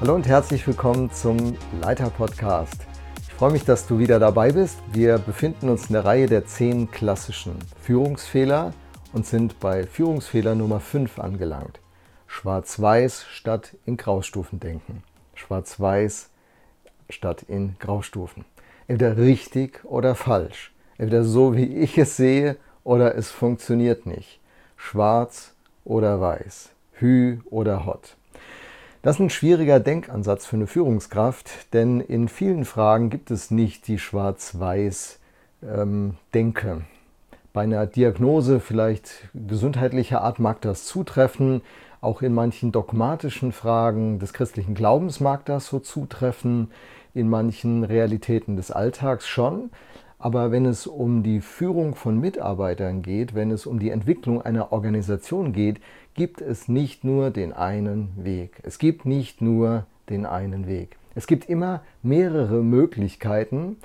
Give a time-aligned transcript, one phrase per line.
[0.00, 2.86] Hallo und herzlich willkommen zum Leiter Podcast.
[3.20, 4.78] Ich freue mich, dass du wieder dabei bist.
[4.92, 8.72] Wir befinden uns in der Reihe der zehn klassischen Führungsfehler
[9.12, 11.80] und sind bei Führungsfehler Nummer 5 angelangt.
[12.28, 15.02] Schwarz-Weiß statt in Graustufen denken.
[15.34, 16.30] Schwarz-Weiß
[17.10, 18.44] statt in Graustufen.
[18.86, 20.72] Entweder richtig oder falsch.
[20.96, 24.38] Entweder so, wie ich es sehe, oder es funktioniert nicht.
[24.76, 25.54] Schwarz
[25.84, 26.70] oder weiß.
[26.92, 28.14] Hü oder hot.
[29.08, 33.88] Das ist ein schwieriger Denkansatz für eine Führungskraft, denn in vielen Fragen gibt es nicht
[33.88, 36.68] die Schwarz-Weiß-Denke.
[36.68, 36.84] Ähm,
[37.54, 41.62] Bei einer Diagnose vielleicht gesundheitlicher Art mag das zutreffen,
[42.02, 46.70] auch in manchen dogmatischen Fragen des christlichen Glaubens mag das so zutreffen,
[47.14, 49.70] in manchen Realitäten des Alltags schon.
[50.18, 54.72] Aber wenn es um die Führung von Mitarbeitern geht, wenn es um die Entwicklung einer
[54.72, 55.80] Organisation geht,
[56.14, 58.58] gibt es nicht nur den einen Weg.
[58.64, 60.96] Es gibt nicht nur den einen Weg.
[61.14, 63.76] Es gibt immer mehrere Möglichkeiten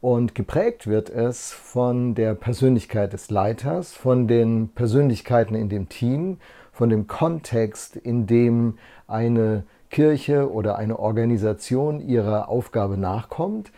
[0.00, 6.38] und geprägt wird es von der Persönlichkeit des Leiters, von den Persönlichkeiten in dem Team,
[6.72, 13.72] von dem Kontext, in dem eine Kirche oder eine Organisation ihrer Aufgabe nachkommt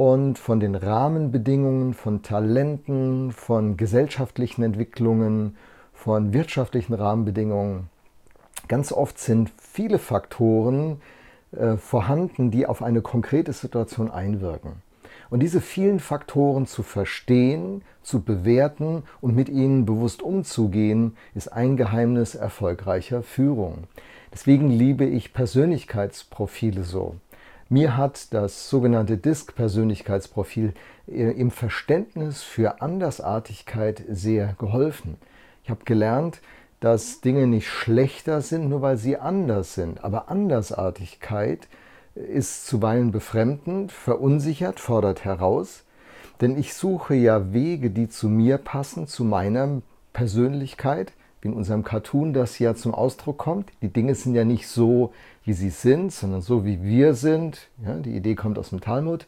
[0.00, 5.58] und von den Rahmenbedingungen, von Talenten, von gesellschaftlichen Entwicklungen,
[5.92, 7.90] von wirtschaftlichen Rahmenbedingungen.
[8.66, 11.02] Ganz oft sind viele Faktoren
[11.52, 14.76] äh, vorhanden, die auf eine konkrete Situation einwirken.
[15.28, 21.76] Und diese vielen Faktoren zu verstehen, zu bewerten und mit ihnen bewusst umzugehen, ist ein
[21.76, 23.84] Geheimnis erfolgreicher Führung.
[24.32, 27.16] Deswegen liebe ich Persönlichkeitsprofile so.
[27.72, 30.74] Mir hat das sogenannte DISC-Persönlichkeitsprofil
[31.06, 35.18] äh, im Verständnis für Andersartigkeit sehr geholfen.
[35.62, 36.40] Ich habe gelernt,
[36.80, 40.02] dass Dinge nicht schlechter sind, nur weil sie anders sind.
[40.02, 41.68] Aber Andersartigkeit
[42.16, 45.84] ist zuweilen befremdend, verunsichert, fordert heraus.
[46.40, 49.80] Denn ich suche ja Wege, die zu mir passen, zu meiner
[50.12, 53.70] Persönlichkeit, wie in unserem Cartoon das ja zum Ausdruck kommt.
[53.82, 55.12] Die Dinge sind ja nicht so,
[55.44, 57.68] wie sie sind, sondern so, wie wir sind.
[57.84, 59.26] Ja, die Idee kommt aus dem Talmud.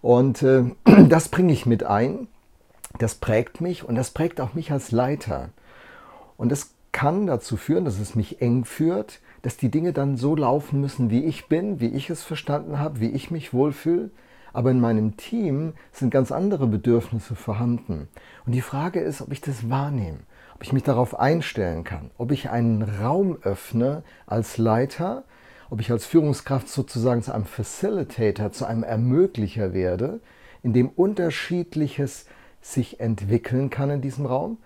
[0.00, 0.64] Und äh,
[1.08, 2.28] das bringe ich mit ein.
[2.98, 5.50] Das prägt mich und das prägt auch mich als Leiter.
[6.36, 10.36] Und das kann dazu führen, dass es mich eng führt, dass die Dinge dann so
[10.36, 14.10] laufen müssen, wie ich bin, wie ich es verstanden habe, wie ich mich wohlfühle.
[14.52, 18.08] Aber in meinem Team sind ganz andere Bedürfnisse vorhanden.
[18.44, 20.18] Und die Frage ist, ob ich das wahrnehme
[20.62, 25.24] ob ich mich darauf einstellen kann, ob ich einen Raum öffne als Leiter,
[25.70, 30.20] ob ich als Führungskraft sozusagen zu einem Facilitator, zu einem Ermöglicher werde,
[30.62, 32.26] in dem unterschiedliches
[32.60, 34.58] sich entwickeln kann in diesem Raum,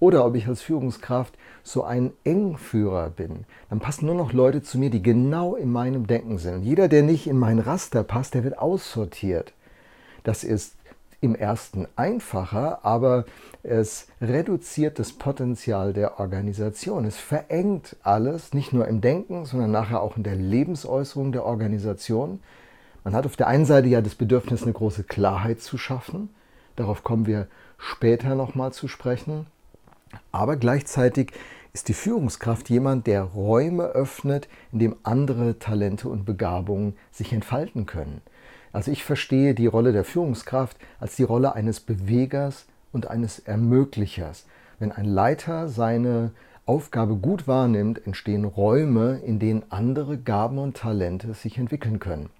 [0.00, 3.44] oder ob ich als Führungskraft so ein Engführer bin.
[3.70, 6.54] Dann passen nur noch Leute zu mir, die genau in meinem Denken sind.
[6.54, 9.52] Und jeder, der nicht in mein Raster passt, der wird aussortiert.
[10.24, 10.74] Das ist
[11.24, 13.24] im ersten einfacher, aber
[13.62, 17.04] es reduziert das Potenzial der Organisation.
[17.04, 22.40] Es verengt alles, nicht nur im Denken, sondern nachher auch in der Lebensäußerung der Organisation.
[23.04, 26.28] Man hat auf der einen Seite ja das Bedürfnis, eine große Klarheit zu schaffen.
[26.76, 27.48] Darauf kommen wir
[27.78, 29.46] später nochmal zu sprechen.
[30.30, 31.32] Aber gleichzeitig
[31.72, 37.84] ist die Führungskraft jemand, der Räume öffnet, in dem andere Talente und Begabungen sich entfalten
[37.86, 38.20] können.
[38.74, 44.46] Also ich verstehe die Rolle der Führungskraft als die Rolle eines Bewegers und eines Ermöglichers.
[44.80, 46.32] Wenn ein Leiter seine
[46.66, 52.30] Aufgabe gut wahrnimmt, entstehen Räume, in denen andere Gaben und Talente sich entwickeln können.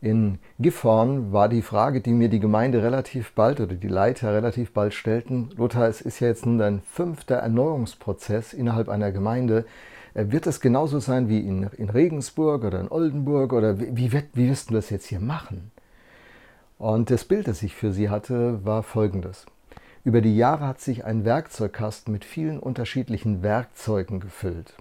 [0.00, 4.72] In Gifhorn war die Frage, die mir die Gemeinde relativ bald oder die Leiter relativ
[4.72, 9.64] bald stellten, Lothar, es ist ja jetzt nun dein fünfter Erneuerungsprozess innerhalb einer Gemeinde.
[10.14, 14.22] Äh, wird das genauso sein wie in, in Regensburg oder in Oldenburg oder wie, wie,
[14.34, 15.70] wie wirst du das jetzt hier machen?
[16.78, 19.46] Und das Bild, das ich für sie hatte, war folgendes.
[20.02, 24.74] Über die Jahre hat sich ein Werkzeugkasten mit vielen unterschiedlichen Werkzeugen gefüllt.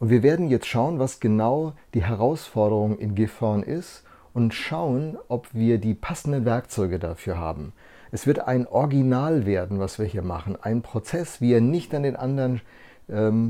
[0.00, 4.02] Und wir werden jetzt schauen, was genau die Herausforderung in Gifhorn ist
[4.32, 7.72] und schauen, ob wir die passenden Werkzeuge dafür haben.
[8.10, 10.56] Es wird ein Original werden, was wir hier machen.
[10.60, 12.60] Ein Prozess, wie er nicht an den anderen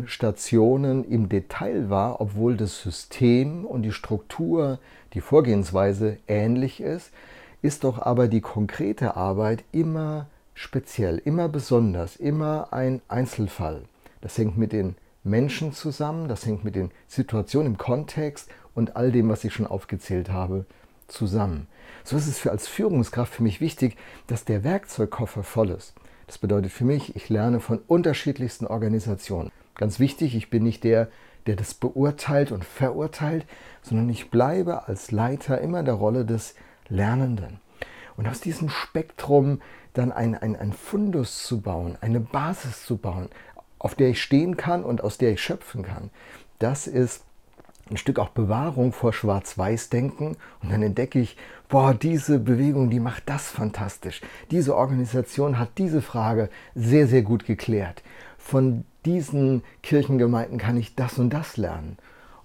[0.06, 4.78] Stationen im Detail war, obwohl das System und die Struktur,
[5.12, 7.10] die Vorgehensweise ähnlich ist,
[7.60, 13.82] ist doch aber die konkrete Arbeit immer speziell, immer besonders, immer ein Einzelfall.
[14.22, 19.12] Das hängt mit den Menschen zusammen, das hängt mit den Situationen im Kontext und all
[19.12, 20.64] dem, was ich schon aufgezählt habe,
[21.06, 21.66] zusammen.
[22.04, 23.96] So ist es für als Führungskraft für mich wichtig,
[24.26, 25.92] dass der Werkzeugkoffer voll ist.
[26.30, 29.50] Das bedeutet für mich, ich lerne von unterschiedlichsten Organisationen.
[29.74, 31.08] Ganz wichtig, ich bin nicht der,
[31.46, 33.44] der das beurteilt und verurteilt,
[33.82, 36.54] sondern ich bleibe als Leiter immer in der Rolle des
[36.88, 37.58] Lernenden.
[38.16, 39.60] Und aus diesem Spektrum
[39.92, 43.28] dann ein, ein, ein Fundus zu bauen, eine Basis zu bauen,
[43.80, 46.10] auf der ich stehen kann und aus der ich schöpfen kann,
[46.60, 47.24] das ist
[47.90, 51.36] ein Stück auch Bewahrung vor Schwarz-Weiß-Denken und dann entdecke ich,
[51.68, 54.20] boah, diese Bewegung, die macht das fantastisch.
[54.50, 58.02] Diese Organisation hat diese Frage sehr, sehr gut geklärt.
[58.38, 61.96] Von diesen Kirchengemeinden kann ich das und das lernen.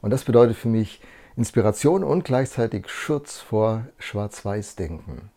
[0.01, 1.01] Und das bedeutet für mich
[1.35, 5.29] Inspiration und gleichzeitig Schutz vor Schwarz-Weiß-Denken.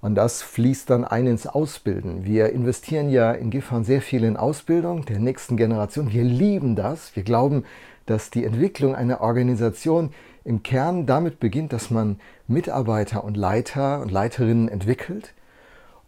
[0.00, 2.24] Und das fließt dann ein ins Ausbilden.
[2.24, 6.12] Wir investieren ja in Gifhorn sehr viel in Ausbildung der nächsten Generation.
[6.12, 7.16] Wir lieben das.
[7.16, 7.64] Wir glauben,
[8.06, 10.12] dass die Entwicklung einer Organisation
[10.44, 15.34] im Kern damit beginnt, dass man Mitarbeiter und Leiter und Leiterinnen entwickelt.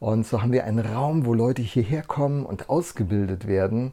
[0.01, 3.93] Und so haben wir einen Raum, wo Leute hierher kommen und ausgebildet werden.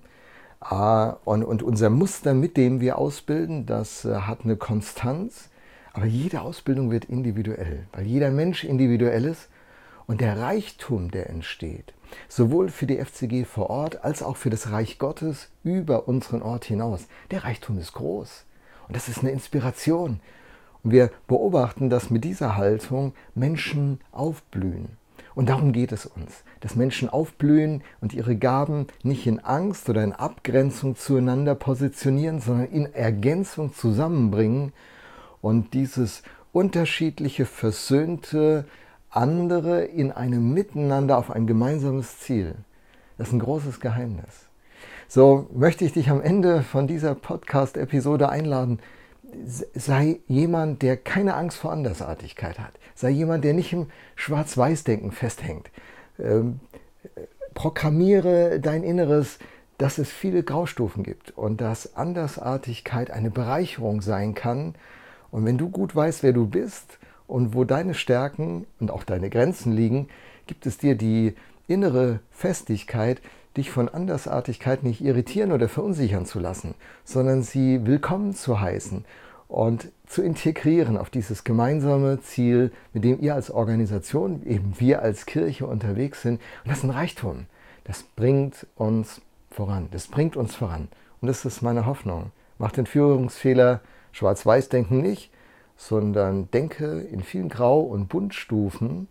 [0.60, 5.50] Ah, und, unser Muster, mit dem wir ausbilden, das äh, hat eine Konstanz.
[5.94, 9.50] Aber jede Ausbildung wird individuell, weil jeder Mensch individuell ist
[10.08, 11.94] und der Reichtum, der entsteht,
[12.28, 16.66] sowohl für die FCG vor Ort als auch für das Reich Gottes über unseren Ort
[16.66, 18.46] hinaus, der Reichtum ist groß.
[18.88, 20.20] Und das ist eine Inspiration.
[20.84, 24.98] Und wir beobachten, dass mit dieser Haltung Menschen aufblühen.
[25.34, 30.04] Und darum geht es uns, dass Menschen aufblühen und ihre Gaben nicht in Angst oder
[30.04, 34.72] in Abgrenzung zueinander positionieren, sondern in Ergänzung zusammenbringen
[35.42, 36.24] und dieses
[36.54, 38.66] unterschiedliche, versöhnte,
[39.16, 42.56] andere in einem Miteinander auf ein gemeinsames Ziel.
[43.18, 44.48] Das ist ein großes Geheimnis.
[45.08, 48.80] So möchte ich dich am Ende von dieser Podcast-Episode einladen.
[49.74, 52.74] Sei jemand, der keine Angst vor Andersartigkeit hat.
[52.96, 55.70] Sei jemand, der nicht im Schwarz-Weiß-Denken festhängt.
[56.20, 56.60] Ähm,
[57.54, 59.40] programmiere dein Inneres,
[59.78, 64.76] dass es viele Graustufen gibt und dass Andersartigkeit eine Bereicherung sein kann.
[65.32, 66.98] Und wenn du gut weißt, wer du bist
[67.28, 70.08] und wo deine Stärken und auch deine Grenzen liegen,
[70.48, 71.34] gibt es dir die
[71.68, 73.22] innere Festigkeit,
[73.58, 79.06] dich von Andersartigkeit nicht irritieren oder verunsichern zu lassen, sondern sie willkommen zu heißen
[79.48, 85.26] und zu integrieren auf dieses gemeinsame Ziel, mit dem ihr als Organisation, eben wir als
[85.26, 86.42] Kirche unterwegs sind.
[86.64, 87.46] Und das ist ein Reichtum.
[87.86, 89.88] Das bringt uns voran.
[89.92, 90.90] Das bringt uns voran.
[91.22, 92.32] Und das ist meine Hoffnung.
[92.58, 93.82] Mach den Führungsfehler
[94.12, 95.32] Schwarz-Weiß-Denken nicht,
[95.76, 99.08] sondern denke in vielen Grau- und Buntstufen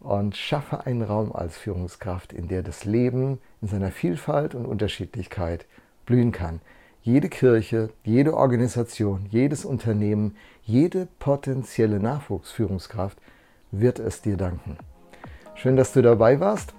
[0.00, 5.66] und schaffe einen Raum als Führungskraft, in der das Leben in seiner Vielfalt und Unterschiedlichkeit
[6.04, 6.60] blühen kann.
[7.02, 13.18] Jede Kirche, jede Organisation, jedes Unternehmen, jede potenzielle Nachwuchsführungskraft
[13.72, 14.78] wird es dir danken.
[15.54, 16.74] Schön, dass du dabei warst.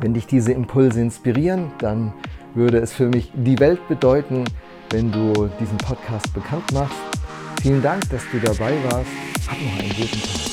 [0.00, 2.12] Wenn dich diese Impulse inspirieren, dann
[2.54, 4.44] würde es für mich die Welt bedeuten,
[4.90, 7.19] wenn du diesen Podcast bekannt machst
[7.62, 9.10] Vielen Dank, dass du dabei warst.
[9.46, 10.49] Hab noch einen guten Tag.